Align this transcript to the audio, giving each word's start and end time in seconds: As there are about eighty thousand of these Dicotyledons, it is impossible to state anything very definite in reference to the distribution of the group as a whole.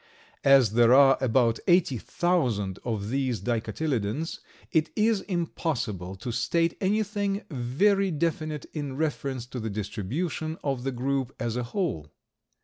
As 0.43 0.71
there 0.71 0.95
are 0.95 1.15
about 1.21 1.59
eighty 1.67 1.99
thousand 1.99 2.79
of 2.83 3.09
these 3.11 3.39
Dicotyledons, 3.41 4.39
it 4.71 4.89
is 4.95 5.21
impossible 5.21 6.15
to 6.15 6.31
state 6.31 6.75
anything 6.81 7.43
very 7.51 8.09
definite 8.09 8.65
in 8.73 8.97
reference 8.97 9.45
to 9.45 9.59
the 9.59 9.69
distribution 9.69 10.57
of 10.63 10.83
the 10.83 10.91
group 10.91 11.35
as 11.39 11.55
a 11.55 11.61
whole. 11.65 12.09